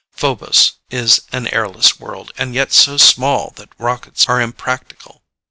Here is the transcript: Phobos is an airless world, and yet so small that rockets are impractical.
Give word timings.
Phobos 0.09 0.71
is 0.89 1.21
an 1.31 1.45
airless 1.53 1.99
world, 1.99 2.31
and 2.35 2.55
yet 2.55 2.71
so 2.71 2.97
small 2.97 3.53
that 3.57 3.69
rockets 3.77 4.27
are 4.27 4.41
impractical. 4.41 5.21